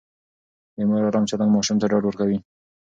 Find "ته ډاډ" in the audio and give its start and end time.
1.81-2.03